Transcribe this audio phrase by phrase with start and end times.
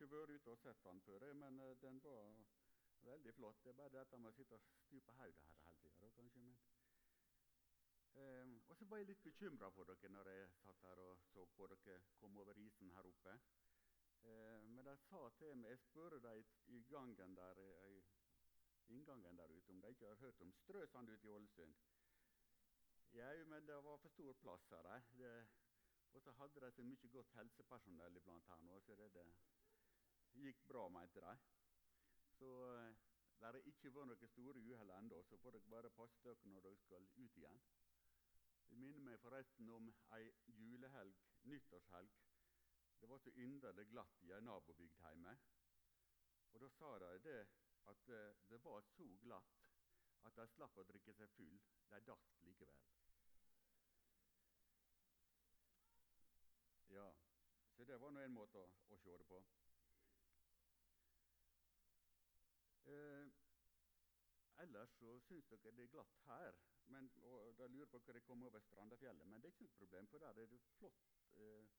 [0.00, 2.36] ikke vært ute og sett den før, men uh, den var
[3.04, 3.58] veldig flott.
[3.64, 6.40] Det er bare dette med å sitte og stupe hodet her hele tida, kanskje.
[6.44, 6.54] Men,
[8.22, 11.44] um, og så var jeg litt bekymra for dere når jeg satt her og så
[11.56, 13.36] på dere komme over isen her oppe.
[14.24, 17.60] Uh, men de sa til meg Jeg spurte dem i gangen der,
[17.92, 18.00] i
[18.96, 21.76] inngangen der ute om de ikke har hørt om Strøsand ute i Ålesund.
[23.12, 24.92] Jau, men det var for stor plass her.
[26.12, 29.26] Og så hadde de så mye godt helsepersonell iblant her nå, så det, det
[30.34, 31.36] gikk bra, mente de.
[32.38, 32.96] Så eh,
[33.38, 36.66] det har ikke vært noen store uhell ennå, så får dere bare passe dere når
[36.68, 37.62] dere skal ut igjen.
[38.70, 41.16] Det minner meg forresten om ei julehelg,
[41.50, 42.12] nyttårshelg.
[43.00, 45.34] Det var så inderlig glatt i ei nabobygd hjemme.
[46.52, 47.40] Og da sa de det
[47.92, 49.66] at eh, det var så glatt
[50.28, 51.56] at de slapp å drikke seg full.
[51.90, 52.84] De datt likevel.
[56.90, 57.08] Ja,
[57.76, 59.40] Så det var nå en måte å, å se det på.
[62.90, 63.26] Eh,
[64.64, 66.56] ellers så syns dere det er glatt her.
[66.92, 69.28] Men, og da lurer på hva det kommer over Strandafjellet.
[69.28, 71.06] Men det er ikke noe problem, for der er det flott
[71.40, 71.70] eh,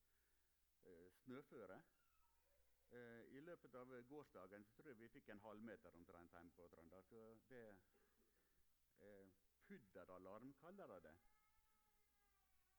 [0.90, 1.78] eh, snøføre.
[2.92, 6.68] Eh, I løpet av gårsdagen så tror jeg vi fikk en halvmeter omtrent hjemme på
[6.74, 7.06] Trøndelag.
[7.08, 7.62] Så det
[9.06, 9.30] eh,
[9.68, 11.14] Pudderalarm kaller de det.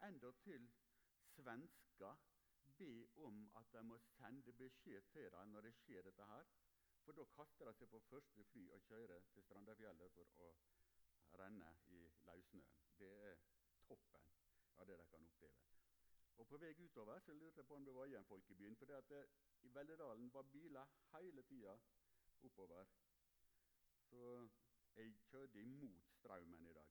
[0.03, 0.67] Endatil
[1.36, 2.19] svensker
[2.77, 6.52] be om at de må sende beskjed til dem når det skjer dette her.
[7.06, 10.52] For da kaster de seg på første fly og kjører til Strandafjellet for å
[11.40, 12.70] renne i løssnøen.
[13.00, 13.42] Det er
[13.88, 14.30] toppen
[14.80, 15.64] av det de kan oppleve.
[16.38, 18.76] Og På vei utover så lurte jeg på om det var igjen folk i byen.
[18.76, 19.12] For det at
[19.62, 21.76] i Veldedalen var biler hele tida
[22.42, 22.90] oppover.
[24.10, 24.50] Så
[24.95, 26.90] jeg kjørte imot strømmen i dag.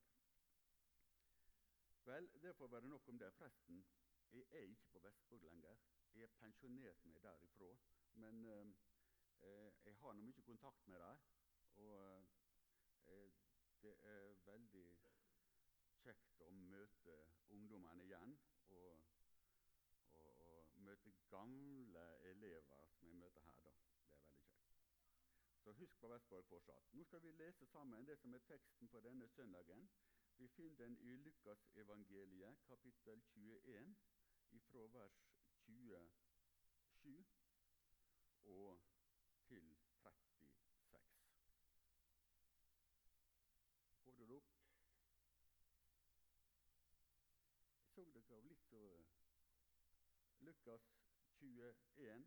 [2.04, 3.32] Vel, det får være nok om det.
[3.32, 3.84] Forresten,
[4.32, 5.76] jeg er ikke på Vestborg lenger.
[6.14, 7.74] Jeg er pensjonert meg derifra.
[8.14, 8.72] Men eh,
[9.42, 11.18] eh, jeg har nå mye kontakt med dem.
[11.76, 12.24] Og
[13.06, 13.30] eh,
[13.82, 14.86] det er veldig
[16.02, 17.16] kjekt å møte
[17.56, 18.36] ungdommene igjen.
[18.76, 19.02] Og,
[20.22, 23.60] og, og, møte gamle elever som jeg møter her.
[23.66, 23.74] Da.
[23.82, 24.80] Det er veldig kjekt.
[25.62, 26.94] Så husk på Vestborg fortsatt.
[26.96, 29.86] Nå skal vi lese sammen det som er teksten på denne søndagen.
[30.38, 33.94] Vi finner den i Lukasevangeliet, kapittel 21
[34.52, 35.18] ifra vers
[35.66, 37.24] 27
[38.44, 38.80] og
[39.48, 41.00] til 36.
[44.04, 44.50] Får du det opp?
[47.78, 48.82] Jeg så dere av litt så
[50.46, 50.88] Lukas
[51.40, 52.26] 21,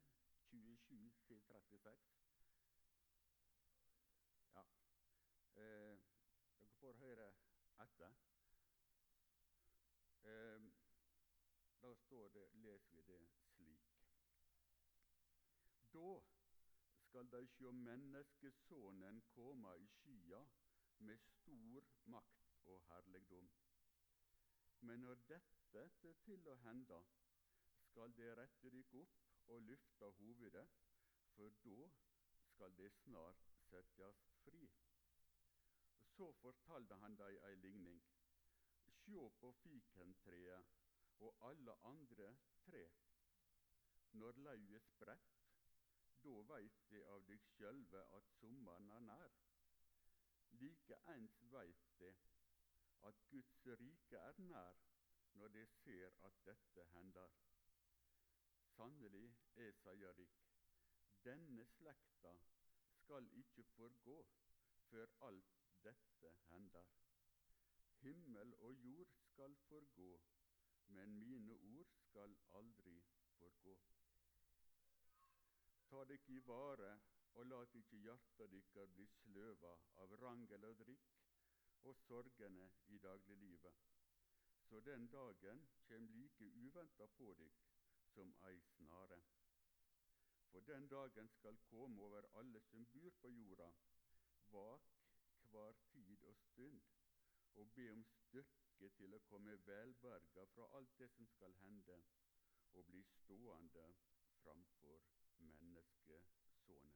[0.52, 2.06] 27-36.
[4.56, 4.66] Ja.
[5.56, 5.98] Eh,
[6.60, 7.28] dere får høre
[7.86, 8.16] etter.
[10.24, 10.70] Eh,
[11.82, 11.94] da
[12.34, 13.20] det, leser vi det
[13.56, 13.92] slik.
[15.94, 16.22] Da
[17.08, 20.42] skal de sjå menneskesonen komme i skya
[20.98, 23.52] med stor makt og herligdom.
[24.86, 26.98] Men når dette er til å hende,
[27.90, 29.22] skal de rette dykk opp
[29.54, 30.66] og løfte hovedet,
[31.36, 31.88] for da
[32.52, 34.68] skal de snart settes fri.
[36.16, 38.04] Så fortalte han dem ei ligning.
[39.00, 40.76] Sjå på fikentreet
[41.26, 42.30] og alle andre
[42.68, 42.86] tre.
[44.22, 45.34] Når lauvet spredt,
[46.24, 49.36] da veit de av dykk sjølve at sommeren er nær.
[50.62, 52.14] Likeens veit de
[53.10, 54.84] at Guds rike er nær
[55.40, 57.28] når de ser at dette hender.
[58.76, 60.38] Sannelig, jeg sier dykk,
[61.26, 62.32] denne slekta
[63.00, 64.18] skal ikke forgå
[64.90, 66.88] før alt dette hender.
[68.02, 70.22] Himmel og jord skal forgå,
[70.88, 72.96] men mine ord skal aldri
[73.38, 73.76] forgå.
[75.90, 76.96] Ta dykk i vare,
[77.36, 79.74] og lat ikke hjertet dykkar bli sløva
[80.04, 81.25] av rangel og drikk
[81.86, 83.80] og sorgene i dagliglivet,
[84.70, 87.64] så den dagen kjem like uventa på dykk
[88.14, 89.20] som ei snare.
[90.52, 93.72] For den dagen skal komme over alle som bor på jorda.
[94.52, 94.92] Vak
[95.52, 96.82] hver tid og stund,
[97.56, 102.02] og be om styrke til å komme velberga fra alt det som skal hende,
[102.74, 103.88] og bli stående
[104.44, 105.02] framfor
[105.40, 106.96] menneskesonen.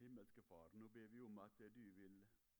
[0.00, 0.13] Amen.
[0.24, 2.14] Himmelske Far, nå ber vi om at du vil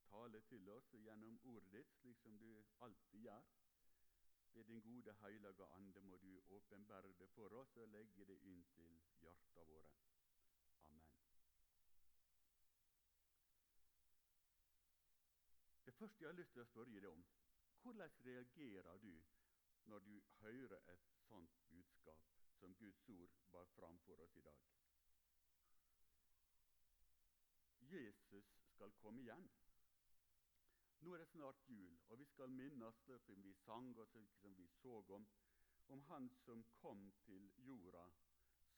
[0.09, 2.49] tale til oss gjennom ordet ditt, slik som du
[2.85, 3.47] alltid gjør.
[4.53, 8.61] Ved din gode, hellige Ande må du åpenbære det for oss og legge det inn
[8.75, 9.89] til hjertene våre.
[10.89, 11.09] Amen.
[15.85, 17.25] Det første jeg har lyst til å spørre deg om,
[17.81, 19.13] hvordan reagerer du
[19.89, 22.31] når du hører et sånt budskap
[22.61, 24.84] som Guds ord bar fram for oss i dag.
[27.95, 29.49] Jesus skal komme igjen.
[30.99, 34.57] Nå er det snart jul, og vi skal minnes det som vi sang og som
[34.57, 35.27] vi så om,
[35.87, 38.07] om Han som kom til jorda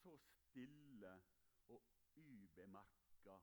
[0.02, 1.22] så stille
[1.68, 1.84] og
[2.16, 3.38] ubemerka.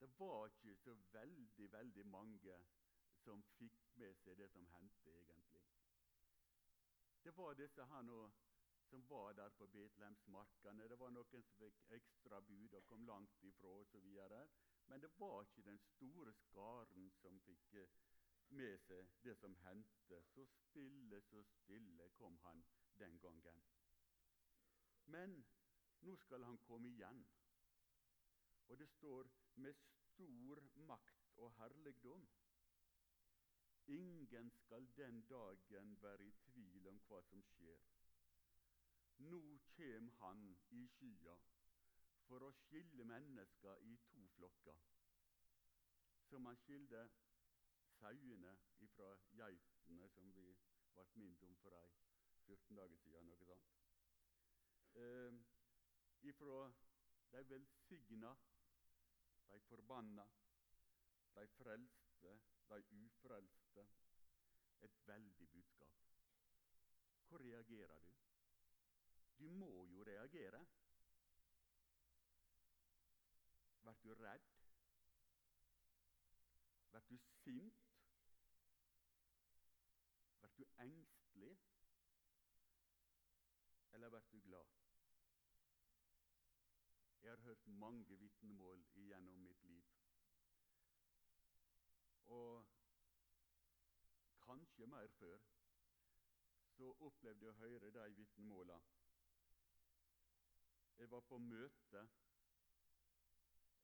[0.00, 2.58] Det var ikke så veldig, veldig mange
[3.24, 5.62] som fikk med seg det som hendte, egentlig.
[7.24, 8.18] Det var disse her nå
[8.90, 10.88] som var der på Betlehemsmarkene.
[10.88, 14.10] Det var noen som fikk ekstra bud og kom langt ifra osv.
[14.86, 17.94] Men det var ikke den store skaren som fikk eh,
[18.48, 20.20] med seg det som hendte.
[20.34, 22.64] Så stille, så stille kom han
[22.98, 23.64] den gangen.
[25.04, 25.40] Men
[26.00, 27.26] nå skal han komme igjen.
[28.68, 32.28] Og det står 'med stor makt og herligdom'.
[33.86, 37.82] Ingen skal den dagen være i tvil om hva som skjer.
[39.16, 40.88] Nå kjem Han i
[42.28, 44.80] for å skille mennesker i to flokker.
[46.30, 47.04] Som han skilde
[47.98, 48.54] sauene
[48.94, 50.48] fra geitene, som vi
[50.94, 51.90] ble minnet om for ei
[52.44, 53.26] 14 dager siden.
[53.26, 53.70] noe sånt.
[54.94, 55.34] Eh,
[56.28, 56.72] ifra
[57.32, 58.36] de velsigna,
[59.48, 60.26] de forbanna,
[61.34, 62.38] de frelste,
[62.68, 63.86] de ufrelste.
[64.84, 65.92] Et veldig budskap.
[67.28, 68.12] Hvor reagerer du?
[69.38, 70.66] Du må jo reagere.
[74.04, 74.40] Du redd?
[76.90, 77.74] Blir du sint?
[80.40, 81.58] Blir du engstelig?
[83.92, 84.66] Eller blir du glad?
[87.22, 89.84] Jeg har hørt mange vitnemål gjennom mitt liv.
[92.24, 92.66] Og
[94.40, 95.38] kanskje mer før
[96.76, 98.76] så opplevde jeg å høre de vitnemåla.
[100.98, 102.08] Jeg var på møte.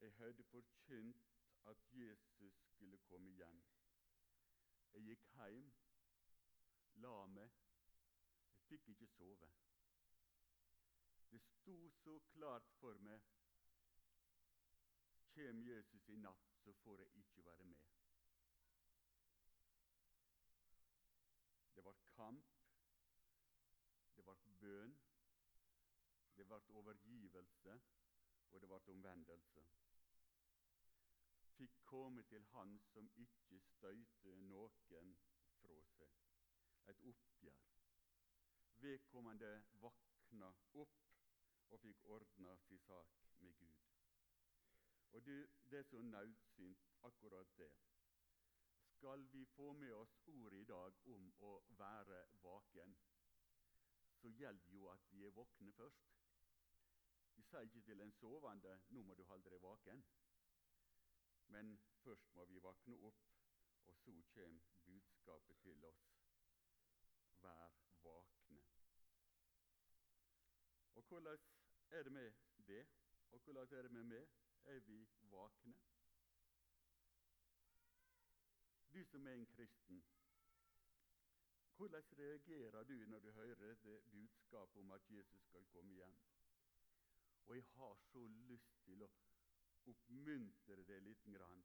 [0.00, 1.26] Jeg hadde forkynt
[1.66, 3.64] at Jesus skulle komme igjen.
[4.92, 5.72] Jeg gikk hjem,
[6.94, 7.50] la meg.
[8.54, 9.50] Jeg fikk ikke sove.
[11.30, 13.20] Det sto så klart for meg
[15.30, 17.84] Kjem Jesus i natt, så får jeg ikke være med.
[21.74, 22.56] Det ble kamp,
[24.16, 24.96] det ble bønn,
[26.36, 27.78] det ble overgivelse,
[28.50, 29.64] og det ble omvendelse.
[31.60, 35.10] Fikk komme til Han som ikke støyte noen
[35.60, 36.14] fra seg.
[36.92, 37.58] Et oppgjør.
[38.84, 39.50] Vedkommende
[39.82, 40.48] vakna
[40.82, 40.94] opp
[41.68, 43.82] og fikk ordna si sak med Gud.
[45.10, 45.36] Og det,
[45.70, 47.68] det er så nødsynt, akkurat det.
[48.94, 51.52] Skal vi få med oss ordet i dag om å
[51.82, 52.96] være vaken,
[54.22, 56.08] så gjelder jo at vi er våkne først.
[57.36, 60.04] Vi sier ikke til en sovende 'nå må du holde deg vaken'.
[61.50, 63.22] Men først må vi våkne opp,
[63.86, 66.04] og så kommer budskapet til oss.
[67.42, 68.62] Vær vakne.
[70.94, 71.38] Og hvordan
[71.90, 72.32] er det med
[72.66, 72.86] det?
[73.30, 74.28] Og hvordan er det med meg?
[74.64, 75.74] Er vi vakne?
[78.94, 80.04] Du som er en kristen,
[81.76, 86.18] hvordan reagerer du når du hører det budskapet om at Jesus skal komme igjen?
[87.46, 89.08] Og jeg har så lyst til å
[89.86, 91.24] oppmuntre deg litt.
[91.34, 91.64] Grann.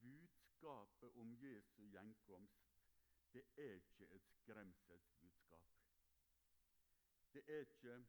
[0.00, 2.70] Budskapet om Jesu gjenkomst
[3.32, 5.66] det er ikke et skremselsbudskap.
[7.32, 8.06] Det er ikke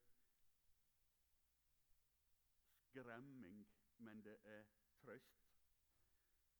[2.87, 4.63] skremming, men det er
[4.97, 5.41] trøst.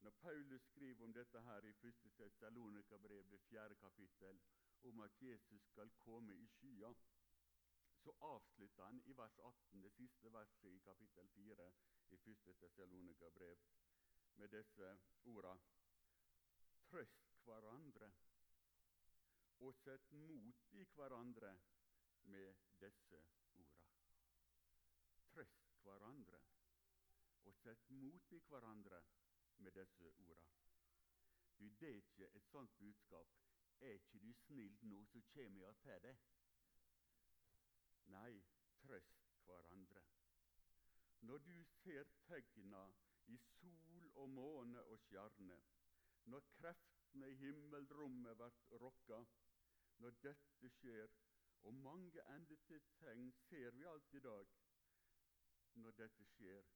[0.01, 2.11] Når Paulus skriver om dette her i 1.
[2.17, 4.41] Tessalonika-brev, det fjerde kapittel,
[4.83, 6.93] om at Jesus skal komme i skya,
[8.03, 11.71] så avslutter han i vers 18, det siste verset i kapittel 4
[12.09, 12.55] i 1.
[12.59, 13.57] Tessalonika-brev,
[14.35, 15.55] med disse orda
[16.91, 18.09] Trøst hverandre
[19.61, 21.51] og sett mot i hverandre
[22.33, 23.19] med disse
[23.61, 23.85] orda.
[25.31, 26.41] Trøst hverandre
[27.45, 29.01] og sett mot i hverandre
[29.57, 30.49] med disse orda.
[31.59, 33.37] Du, det er ikke et sånt budskap.
[33.79, 36.25] Er ikke du snill nå, så kommer jeg til deg.
[38.11, 38.41] Nei,
[38.81, 40.03] trøst hverandre.
[41.21, 42.83] Når du ser tegna
[43.27, 45.59] i sol og måne og stjerne,
[46.33, 49.21] når kreftene i himmelrommet blir rokka,
[50.01, 51.13] når dette skjer,
[51.61, 54.57] og mange endetegn ser vi alt i dag,
[55.83, 56.73] når dette skjer,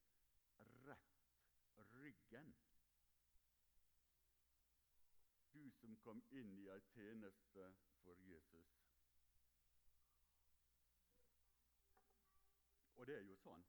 [0.85, 2.53] rett ryggen
[5.55, 7.67] du som kom inn i ei tjeneste
[8.03, 8.71] for Jesus.
[12.95, 13.63] Og det er jo sånn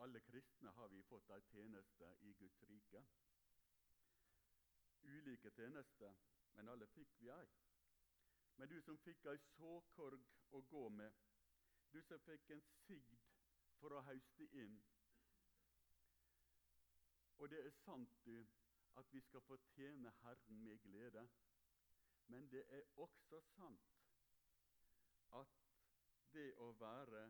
[0.00, 3.02] alle kristne har vi fått ei tjeneste i Guds rike.
[5.02, 6.14] Ulike tjenester,
[6.54, 7.48] men alle fikk vi ei.
[8.56, 10.24] Men du som fikk ei såkorg
[10.56, 11.12] å gå med,
[11.92, 13.28] du som fikk en sigd
[13.80, 14.80] for å hauste inn.
[17.40, 18.36] Og det er sant du,
[19.00, 21.28] at vi skal få tjene Herren med glede.
[22.26, 23.94] Men det er også sant
[25.38, 25.54] at
[26.32, 27.22] det å være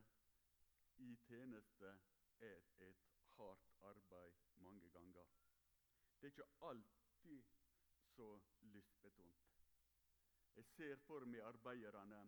[1.04, 1.92] i tjeneste
[2.40, 3.06] er et
[3.36, 5.26] hardt arbeid mange ganger.
[6.20, 7.42] Det er ikke alltid
[8.16, 9.46] så lystbetont.
[10.56, 12.20] Jeg ser for meg arbeiderne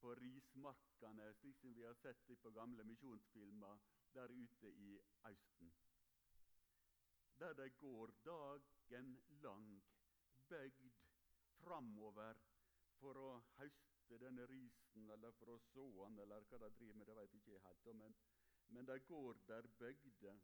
[0.00, 3.82] på rismarkene, slik som vi har sett dem på gamle misjonsfilmer
[4.14, 5.72] der ute i Austen.
[7.38, 9.12] Der de går dagen
[9.44, 9.82] lang,
[10.48, 10.90] bøyd
[11.60, 12.40] framover
[13.00, 13.28] for å
[13.58, 17.36] høste denne risen, eller for å så den, eller hva de driver med, det vet
[17.36, 17.90] jeg ikke helt.
[18.02, 18.16] Men,
[18.70, 20.40] men de går der bøgde,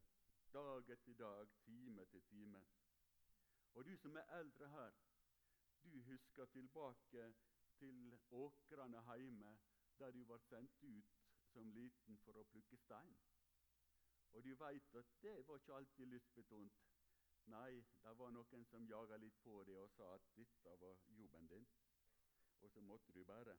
[0.53, 2.63] dag etter dag, time etter time.
[3.75, 4.93] Og du som er eldre her,
[5.93, 7.35] du husker tilbake
[7.79, 9.59] til åkrene hjemme
[9.99, 11.13] der du var sendt ut
[11.53, 13.17] som liten for å plukke stein.
[14.33, 16.81] Og du veit at det var ikke alltid lystbetont.
[17.53, 21.49] Nei, det var noen som jaga litt på deg og sa at dette var jobben
[21.53, 21.69] din.
[22.61, 23.57] Og så måtte du bare.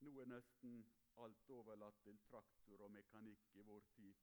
[0.00, 0.82] Nå er nesten
[1.24, 4.14] alt overlatt til traktor og mekanikk i vår tid.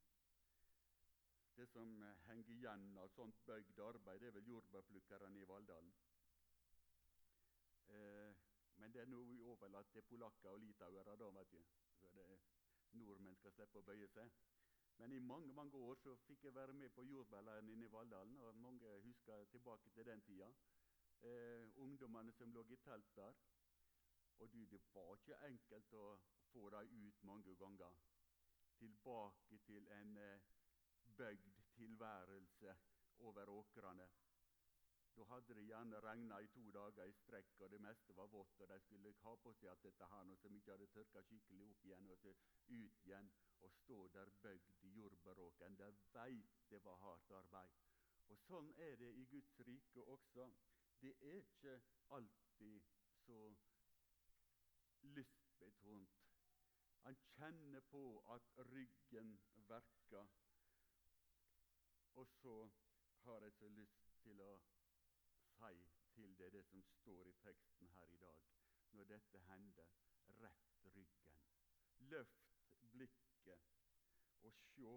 [1.56, 5.96] Det som henger igjen av sånt bøygd arbeid, det er vel jordbærplukkerne i Valldalen.
[7.90, 8.38] Eh,
[8.80, 9.20] men det er nå
[9.52, 11.60] overlatt til polakker og litauere, da, vet du.
[12.00, 12.28] Så det,
[12.96, 14.32] nordmenn skal slippe å bøye seg.
[15.00, 18.40] Men i mange mange år så fikk jeg være med på jordbærleiren inne i Valldalen.
[18.40, 20.50] og Mange husker tilbake til den tida.
[21.22, 23.36] Eh, ungdommene som lå i telt der.
[24.40, 26.06] Og du, det var ikke enkelt å
[26.54, 28.00] få dem ut mange ganger.
[28.80, 30.40] Tilbake til en eh,
[31.18, 32.76] bøgd tilværelse
[33.18, 34.10] over åkrene.
[35.16, 38.60] Da hadde det gjerne regna i to dager i strekk, og det meste var vått.
[38.62, 41.66] Og de skulle ha på seg at dette her, noe som ikke hadde tørka skikkelig
[41.66, 42.08] opp igjen.
[42.14, 42.34] Og så
[42.70, 45.78] ut igjen og stå der bøgd i jordbæråkeren.
[45.82, 47.76] De veit det var hardt arbeid.
[48.30, 50.48] Og sånn er det i Guds rike også.
[51.02, 51.76] Det er ikke
[52.16, 52.82] alltid
[53.26, 53.42] så
[55.02, 56.29] lystbetont.
[57.10, 60.28] Han kjenner på at ryggen verker.
[62.16, 62.70] Og så
[63.24, 64.50] har jeg så lyst til å
[65.56, 65.72] si
[66.14, 68.44] til deg det som står i teksten her i dag.
[68.92, 69.90] Når dette hender,
[70.44, 71.42] rett ryggen.
[72.14, 72.62] Løft
[72.94, 73.74] blikket
[74.46, 74.94] og sjå.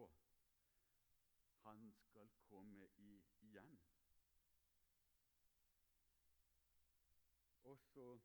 [1.65, 3.81] Han skal komme i igjen.
[7.65, 8.21] Og så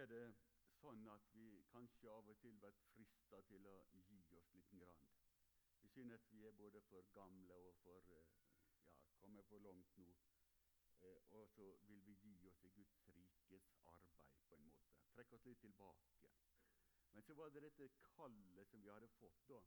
[0.00, 0.26] er det
[0.80, 4.70] sånn at vi kanskje av og til blir frista til å gi oss litt.
[4.80, 5.08] Grann.
[5.82, 8.30] Vi synes vi er både for gamle og for eh,
[8.84, 10.14] ja, kommer for langt nå.
[11.04, 14.96] Eh, og så vil vi gi oss i Guds rikes arbeid på en måte.
[15.12, 16.32] Trekke oss litt tilbake.
[17.12, 19.60] Men så var det dette kallet som vi hadde fått, da.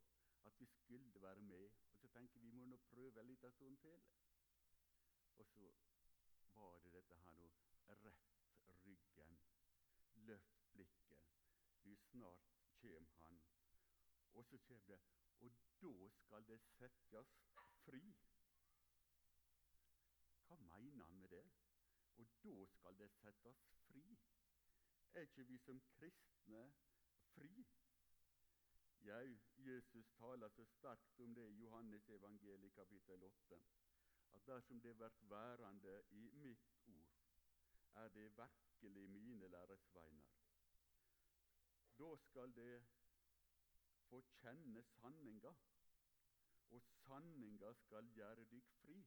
[0.49, 1.69] At vi skulle være med.
[1.91, 4.01] Og så tenker vi må nå prøve litt liten stund til.
[5.37, 5.73] Og så
[6.57, 7.51] var det dette her nå.
[7.89, 8.32] Rett.
[10.27, 11.27] Løft blikket.
[11.83, 12.47] Du, snart
[12.79, 13.41] kjem han.
[14.33, 14.99] Og så kjem det
[15.43, 15.51] og
[15.91, 17.31] da skal det settes
[17.83, 18.01] fri.
[20.47, 21.43] Hva mener han med det?
[22.17, 24.17] Og da skal det settes fri.
[25.13, 26.63] Er ikke vi som kristne
[27.35, 27.65] fri?
[29.03, 33.59] Jau, Jesus taler så sterkt om det i Johannes evangeliet kapittel 8,
[34.33, 37.02] at dersom det blir værende i mitt ord,
[37.95, 40.23] er det virkelig mine læresveiner.
[41.99, 42.83] Da skal det
[44.09, 45.53] få kjenne sanninga,
[46.69, 48.97] og sanninga skal gjøre dykk fri.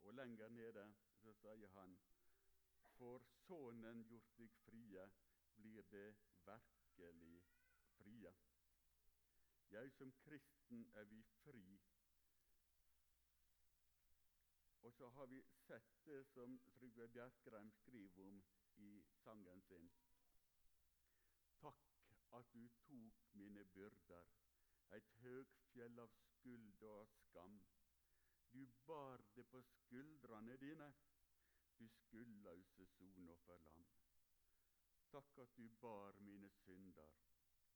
[0.00, 0.84] Og lenger nede
[1.20, 1.98] så sier han
[2.98, 5.10] For Sønnen gjort dykk frie,
[5.54, 6.16] blir det
[6.46, 7.42] virkelig
[7.98, 8.32] frie.
[9.70, 11.80] Jeg som kristen er vi fri.
[14.88, 18.36] Og så har vi sett det som Trygve Bjerkreim skriver om
[18.76, 19.90] i sangen sin
[21.60, 21.82] Takk
[22.38, 24.30] at du tok mine byrder,
[24.98, 27.58] et høgfjell av skuld og av skam.
[28.52, 30.88] Du bar det på skuldrene dine,
[31.78, 33.84] du skuldlause sonofferlam.
[35.12, 37.12] Takk at du bar mine synder,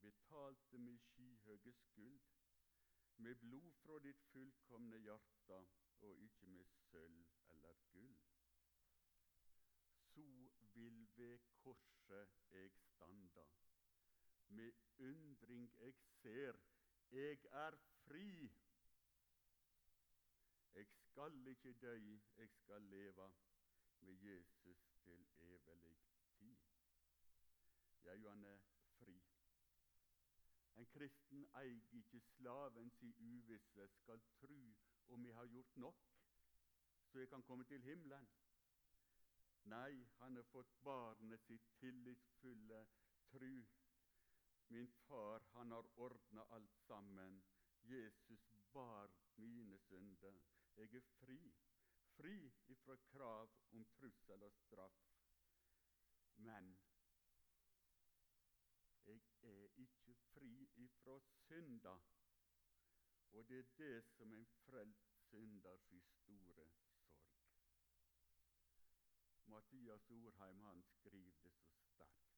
[0.01, 2.21] betalte min skyhøge skuld,
[3.17, 5.65] med blod fra ditt fullkomne hjerte
[6.03, 8.17] og ikke med sølv eller gull.
[10.15, 13.45] Så vil ved korset eg standa.
[14.49, 16.59] Med undring eg ser,
[17.11, 18.51] eg er fri.
[20.75, 23.29] Eg skal ikke døy, eg skal leva
[24.01, 25.99] med Jesus til evig
[26.39, 26.57] tid.
[28.05, 28.59] Jeg han er
[28.99, 29.21] fri.
[30.77, 34.75] En kristen eier ikke slaven si uvisse, skal tru
[35.09, 36.05] om jeg har gjort nok,
[37.11, 38.29] så jeg kan komme til himmelen.
[39.65, 42.81] Nei, han har fått barnet sitt tillitsfulle
[43.31, 43.65] tru.
[44.69, 47.43] Min far, han har ordna alt sammen.
[47.83, 50.41] Jesus bar mine synder.
[50.77, 51.39] Jeg er fri,
[52.17, 52.37] fri
[52.75, 55.03] ifra krav om trussel og straff.
[56.37, 56.73] Men
[59.07, 60.53] jeg er ikke fri
[60.87, 61.97] ifra synda.
[63.33, 66.93] Og det er det som en frelst synders store sorg.
[69.47, 72.33] Mathias Orheim han skriver det så sterkt.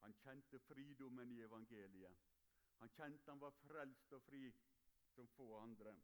[0.00, 2.16] Han kjente fridommen i evangeliet.
[2.78, 4.52] Han kjente han var frelst og fri
[5.14, 5.96] som få andre.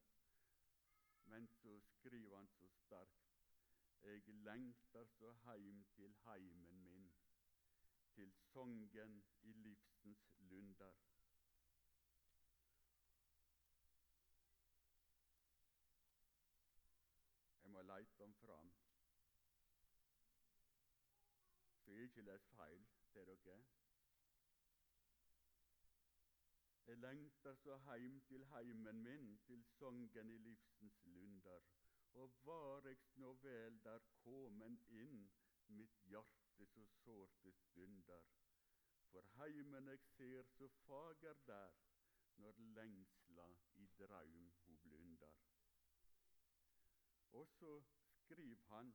[1.24, 3.22] Men så skriver han så sterkt
[4.02, 7.10] Jeg lengter så heim til heimen min
[8.14, 10.92] til songen i livsens lunder.
[17.96, 18.72] Leite den fram,
[21.80, 23.64] så jeg ikke leser feil til dere.
[26.86, 31.60] Jeg lengter så heim til heimen min, til songen i livsens lunder.
[32.12, 35.30] Og var eg nå vel der komen inn,
[35.68, 38.28] mitt hjerte så sårt det stunder.
[39.10, 41.80] For heimen eg ser så fager der,
[42.36, 44.52] når lengsla i draum.
[47.36, 47.72] Og så
[48.20, 48.94] skriver han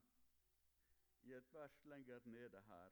[1.21, 2.91] i et vers lenger nede her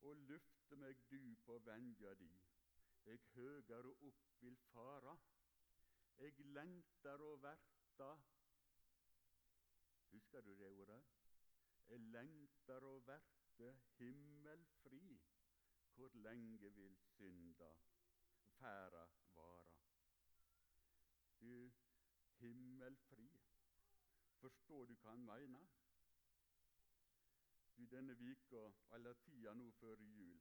[0.00, 2.28] Og lufte meg du på venja di,
[3.12, 5.14] eg høgare opp vil fara.
[6.28, 8.10] Eg lengter og verta
[10.12, 11.00] Husker du det ordet?
[11.88, 15.18] Eg lengter og verte himmelfri,
[15.94, 17.72] hvor lenge vil synda
[18.58, 19.74] færa vara?
[21.40, 21.70] Du,
[22.40, 23.28] himmelfri,
[24.40, 25.66] forstår du hva han mener?
[27.76, 28.62] Du, denne vika,
[28.94, 30.40] eller tida nå før jul,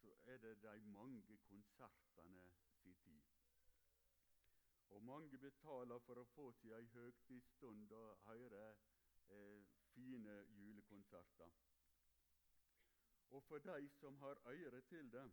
[0.00, 2.44] så er det de mange konsertene
[2.80, 3.22] si tid.
[4.88, 9.64] Og mange betaler for å få seg ei høgtidsstund og høre eh,
[9.94, 11.56] fine julekonserter.
[13.34, 15.24] Og for de som har øre til det,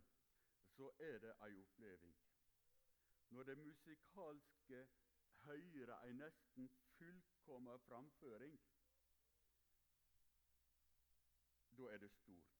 [0.76, 2.16] så er det ei oppleving.
[3.30, 4.86] Når det musikalske
[5.44, 6.72] hører ei nesten
[7.42, 8.60] fullkommen framføring,
[11.76, 12.58] da er det stort.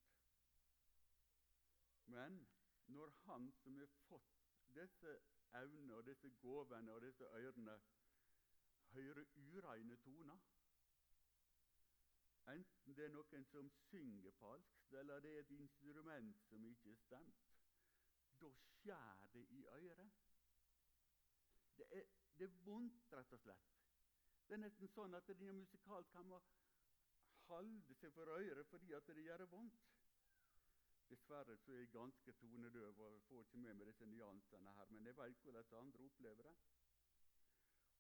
[2.07, 2.49] Men
[2.87, 4.33] når han som har fått
[4.75, 5.21] disse
[5.55, 7.81] evnene og disse gåvene og disse ørene,
[8.92, 10.38] hører ureine toner
[12.47, 16.97] Enten det er noen som synger falskt, eller det er et instrument som ikke er
[16.97, 17.45] stemt.
[18.40, 20.11] Da skjærer det i øret.
[21.77, 22.03] Det er,
[22.38, 23.82] det er vondt, rett og slett.
[24.53, 26.38] Det er nesten sånn at de musikalsk kan må
[27.49, 29.87] holde seg for øret fordi at det gjør vondt.
[31.09, 35.09] Dessverre så er jeg ganske tonedøv og får ikke med meg disse nyansene her, men
[35.09, 36.55] jeg vet hvordan andre opplever det.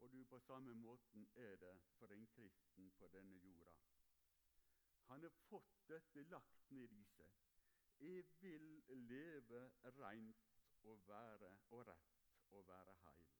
[0.04, 3.72] Og du, på samme måten er det for en kristen på denne jorda.
[5.08, 7.32] Han har fått dette lagt ned i seg.
[8.04, 8.68] Jeg vil
[9.08, 9.70] leve
[10.04, 13.31] reint og være og rett og være heil.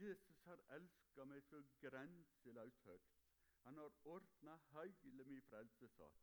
[0.00, 3.16] Jesus har elska meg så grenseløst høgt.
[3.64, 6.20] Han har ordna heile mi frelsesak.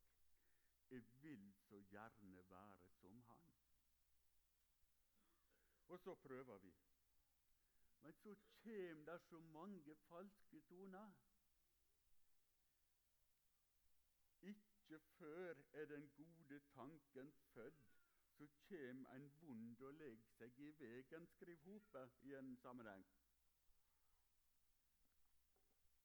[0.90, 3.52] Jeg vil så gjerne være som han.
[5.88, 6.74] Og så prøver vi.
[8.02, 11.12] Men så kjem det så mange falske toner.
[14.42, 17.80] Ikke før er den gode tanken fødd,
[18.38, 23.06] så kjem en vond og legger seg i vegen, skriver Hope i en sammenheng.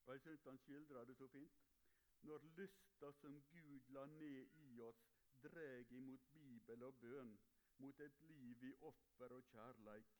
[0.07, 1.53] Og Jeg syns han skildrer det så fint.
[2.23, 5.03] Når lysta som Gud la ned i oss,
[5.43, 7.38] dreg imot Bibel og bønn,
[7.79, 10.12] mot et liv i offer og kjærleik,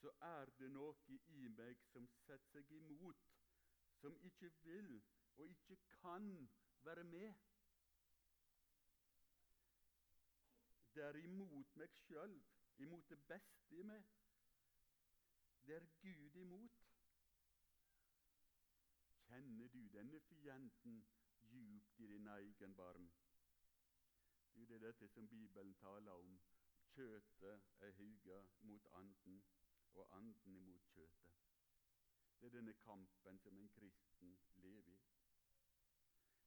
[0.00, 3.26] så er det noe i meg som setter seg imot,
[4.00, 5.02] som ikke vil
[5.36, 6.48] og ikke kan
[6.84, 7.34] være med.
[10.94, 12.40] Det er imot meg sjøl,
[12.78, 14.08] imot det beste i meg.
[15.66, 16.91] Det er Gud imot.
[19.62, 21.04] Kjenner du denne fienden
[21.40, 23.12] djupt i din egen barm?
[24.54, 26.40] Det er dette som Bibelen taler om.
[26.94, 29.44] Kjøtet er huga mot anden,
[29.94, 31.38] og anden imot kjøtet.
[32.40, 34.98] Det er denne kampen som en kristen lever i.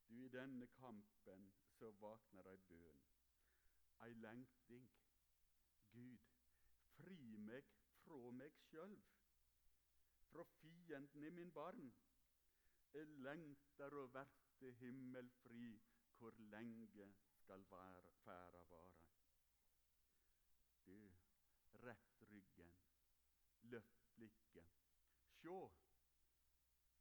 [0.09, 3.03] Du, I denne kampen så våkner ei bønn,
[4.03, 4.89] ei lengting.
[5.91, 6.27] Gud,
[6.97, 7.71] fri meg
[8.03, 8.99] fra meg sjøl,
[10.33, 11.93] fra fienden i min barn.
[12.95, 15.73] Jeg lengter å verte himmelfri,
[16.15, 17.07] hvor lenge
[17.41, 19.09] skal færa vare.
[20.85, 20.95] Du,
[21.83, 22.71] rett ryggen,
[23.73, 24.79] løft blikket.
[25.41, 25.57] Sjå,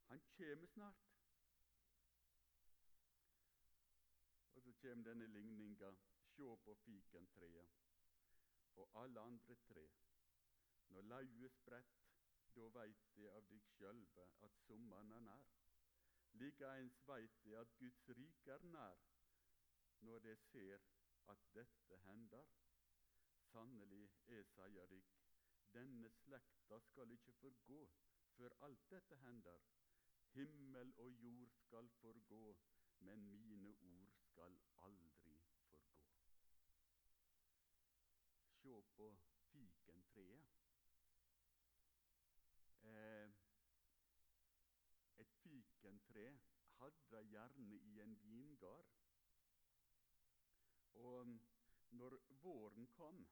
[0.09, 1.07] han kjem snart.
[4.51, 5.95] Og så kjem denne ligninga.
[6.35, 7.79] Sjå på fikentreet
[8.83, 9.85] og alle andre tre.
[10.91, 12.01] Når lauet spredt,
[12.55, 15.64] da veit de av dykk sjølve at sommeren er nær.
[16.39, 19.03] Likeeins veit de at Guds rike er nær,
[19.99, 20.79] når de ser
[21.33, 22.45] at dette hender.
[23.51, 25.15] Sannelig, jeg sier dykk,
[25.73, 27.79] denne slekta skal ikke forgå
[28.35, 29.59] før alt dette hender.
[30.35, 32.57] Himmel og jord skal forgå,
[32.99, 35.79] men mine ord skal aldri forgå.
[38.61, 39.15] Se på
[39.51, 40.45] fikentreet.
[42.83, 43.29] Eh,
[45.17, 46.39] et fikentre
[47.15, 48.91] hadde gjerne i en vingard.
[50.93, 51.27] Og
[51.89, 53.27] når våren kom,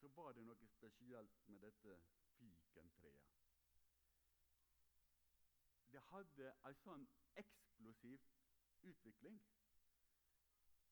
[0.00, 1.96] så var det noe spesielt med dette
[2.38, 3.26] fikentreet.
[5.92, 7.06] Det hadde en sånn
[7.42, 8.24] eksplosiv
[8.88, 9.40] utvikling.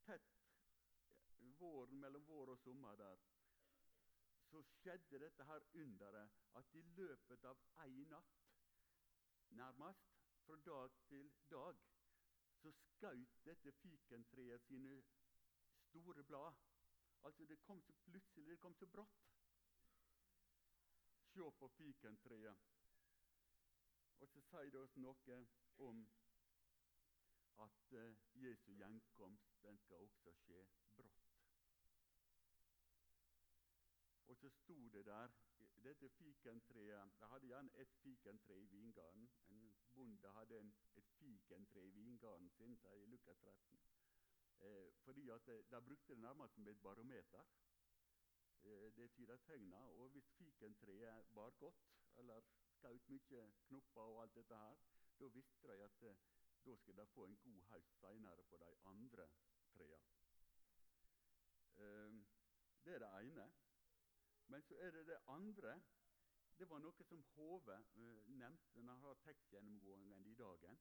[0.05, 0.35] Tett
[1.59, 3.23] våren mellom vår og sommer der
[4.49, 8.38] så skjedde dette her underet at i løpet av én natt,
[9.51, 10.14] nærmest
[10.45, 11.81] fra dag til dag,
[12.62, 15.03] så skjøt dette fikentreet sine
[15.88, 16.55] store blad.
[17.23, 19.25] Altså, det kom så plutselig, det kom så brått.
[21.33, 22.66] Se på fikentreet.
[24.18, 25.40] Og så sier det oss noe
[25.88, 26.03] om
[27.62, 30.64] at uh, Jesu gjenkomst den skal også skje
[30.97, 31.29] brått.
[34.27, 35.35] Og så sto det der
[35.85, 39.31] dette fikentreet De hadde gjerne ett fikentre i vingarden.
[39.49, 43.81] En bonde hadde en, et fikentre i vingarden sin, sier Lukas 13.
[44.59, 47.45] Eh, fordi at De brukte det nærmest som et barometer.
[48.62, 49.87] Eh, det tyder tegna.
[49.87, 51.85] Og hvis fikentreet bar godt,
[52.17, 52.41] eller
[52.79, 54.77] skjøt mye knopper og alt dette her,
[55.21, 56.17] da visste de at eh,
[56.67, 59.29] da skulle de få en god høst seinere på de andre
[59.77, 60.19] trærne.
[61.77, 62.12] Eh,
[62.85, 63.51] det er det ene.
[64.49, 65.81] Men så er det det andre.
[66.59, 70.79] Det var noe som Hove uh, nevnte når han har tekstgjennomgåingen i dagen.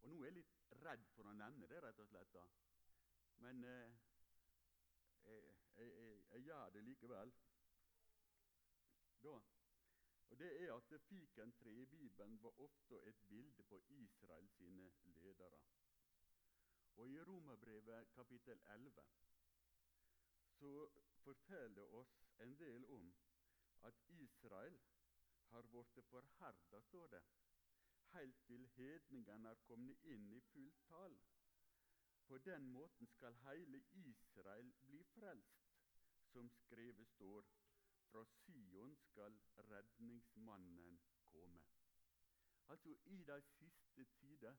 [0.00, 2.32] Og Nå er jeg litt redd for å nevne det, rett og slett.
[2.34, 2.44] da.
[3.44, 3.92] Men uh,
[5.24, 5.44] jeg,
[5.76, 5.92] jeg,
[6.32, 7.34] jeg, gjør det likevel.
[9.24, 9.36] Da.
[10.28, 15.60] Og Det er at fikentreet i Bibelen var ofte et bilde på Israel sine ledere.
[16.96, 19.04] Og I Romerbrevet kapittel 11
[20.58, 20.88] så
[21.24, 23.14] forteller oss en del om
[23.88, 24.78] at Israel
[25.50, 27.22] har blitt forherda, står det,
[28.14, 31.16] helt til hedningene er kommet inn i fullt tall.
[32.26, 35.64] På den måten skal hele Israel bli frelst,
[36.32, 37.44] som skrevet står.
[38.10, 39.38] Fra Sion skal
[39.70, 41.62] redningsmannen komme.
[42.68, 44.54] Altså, i de siste tider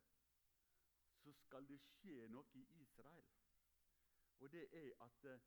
[1.24, 3.30] så skal det skje noe i Israel.
[4.40, 5.40] Og det er at eh,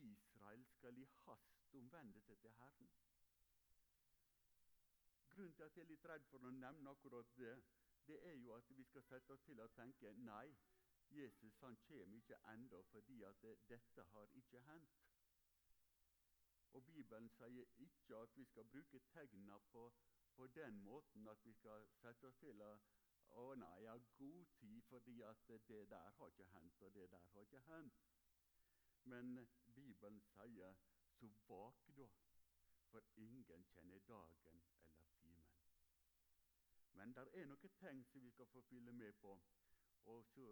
[0.00, 2.90] Israel skal i hast omvende seg til Herren.
[5.28, 7.54] Grunnen til at jeg er litt redd for å nevne akkurat det,
[8.06, 10.46] det er jo at vi skal sette oss til å tenke nei,
[11.12, 15.02] Jesus han kommer ikke ennå fordi at det, dette har ikke hendt.
[16.72, 19.92] Og Bibelen sier ikke at vi skal bruke tegna på,
[20.36, 22.72] på den måten at vi skal sette oss til å
[23.40, 27.10] å nei, jeg har god tid fordi at det der har ikke hendt, og det
[27.10, 28.00] der har ikke hendt.
[29.04, 30.74] Men Bibelen sier
[31.18, 32.06] så vak da,
[32.90, 35.58] for ingen kjenner dagen eller timen.
[36.92, 39.32] Men det er noen tegn som vi skal få fylle med på.
[40.12, 40.46] Og så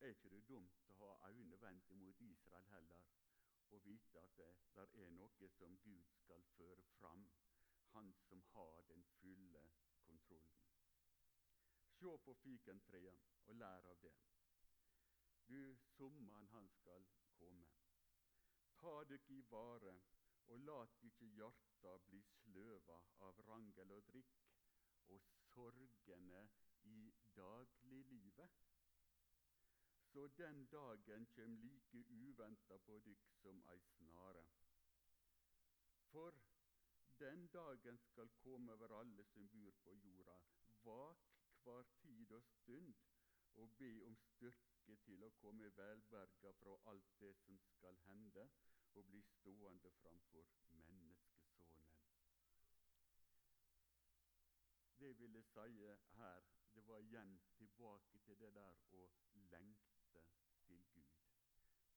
[0.00, 3.10] er ikke det dumt å ha øynene vendt mot Israel heller,
[3.70, 7.30] og vite at det der er noe som Gud skal føre fram,
[7.90, 9.62] Han som har den fulle
[10.06, 10.60] kontrollen.
[11.98, 14.12] Se på fikentreet og lær av det.
[15.48, 17.06] Du, sommeren han skal
[17.38, 17.69] komme.
[18.80, 19.94] Ta dykk i vare,
[20.52, 24.38] og lat ikke hjarta bli sløva av rangel og drikk,
[25.14, 26.46] og sorgene
[26.92, 28.60] i dagliglivet.
[30.12, 34.44] Så den dagen kjem like uventa på dykk som ei snare.
[36.10, 36.40] For
[37.20, 40.38] den dagen skal komme over alle som bor på jorda.
[40.84, 41.28] Vak
[41.62, 42.94] hver tid og stund
[43.54, 48.48] og be om styrke til å komme velberga fra alt det som skal hende,
[48.94, 51.30] og bli stående framfor menneskesonen.
[55.00, 56.42] Det ville si her,
[56.74, 59.06] det var igjen tilbake til det der å
[59.52, 60.24] lengte
[60.66, 61.14] til Gud.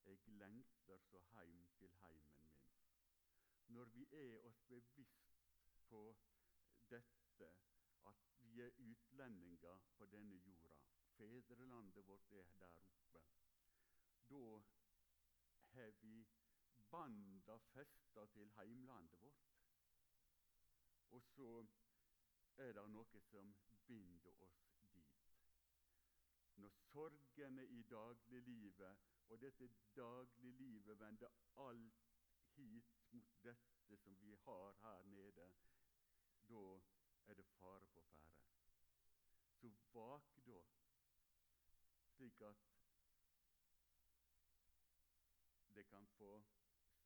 [0.04, 2.64] Jeg lengter så heim til heimen min.
[3.66, 5.36] Når vi er oss bevisst
[5.88, 6.16] på
[6.90, 7.52] dette,
[8.04, 10.63] at vi er utlendinger på denne jorda,
[11.16, 13.22] fedrelandet vårt er der oppe,
[14.28, 14.40] da
[15.74, 16.26] har vi
[16.90, 19.50] banda festa til heimlandet vårt.
[21.10, 21.66] Og så
[22.56, 23.54] er det noe som
[23.86, 24.60] binder oss
[24.94, 25.24] dit.
[26.62, 31.30] Når sorgene i dagliglivet og dette dagliglivet vender
[31.66, 32.04] alt
[32.54, 35.50] hit mot dette som vi har her nede,
[36.48, 36.64] da
[37.26, 38.54] er det fare på ferde.
[39.60, 40.62] Så vak da,
[42.24, 42.56] slik at
[45.74, 46.42] det kan få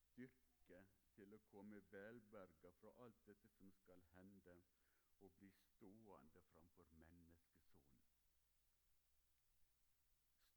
[0.01, 4.55] styrke til å komme velberga fra alt dette som skal hende,
[5.19, 7.97] og bli stående framfor menneskesonen.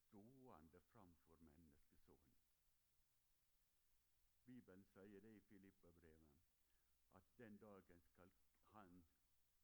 [0.03, 2.37] Stående framfor menneskesonen.
[4.45, 6.37] Bibelen sier det i Filippabrevet,
[7.17, 8.37] at den dagen skal
[8.75, 9.01] han,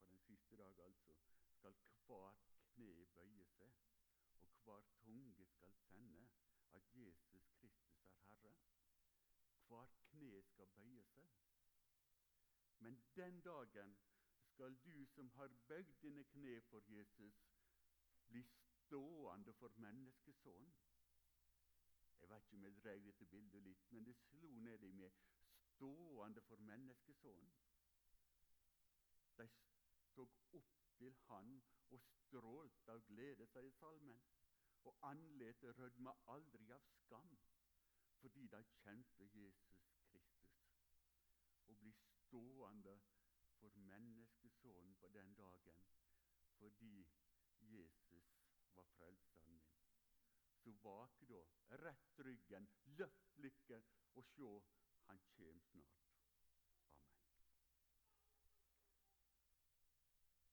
[0.01, 1.21] på den siste dag altså,
[1.59, 3.96] skal hvert kne bøye seg,
[4.67, 6.29] hver tunge skal kjenne
[6.73, 8.53] at Jesus Kristus er Herre.
[9.67, 11.29] Hver kne skal bøye seg.
[12.79, 13.97] Men den dagen
[14.49, 17.39] skal du som har bøyd dine kne for Jesus,
[18.27, 20.73] bli stående for menneskesonen.
[22.19, 25.13] Jeg vet ikke om jeg drev dette bildet litt, men det slo ned i meg.
[25.75, 27.53] Stående for menneskesonen.
[29.37, 34.19] De stod opp til Han og strålte av glede, sier salmen.
[34.87, 37.33] Og andletet rødma aldri av skam,
[38.21, 40.53] fordi de kjente Jesus Kristus.
[41.67, 42.95] Å bli stående
[43.59, 45.83] for menneskesonen på den dagen
[46.57, 47.07] fordi
[47.59, 48.31] Jesus
[48.73, 49.67] var frelseren min.
[50.63, 51.43] Så vak da,
[51.83, 52.69] rett ryggen,
[52.99, 54.51] løft blikket og se,
[55.07, 56.06] han kjem snart.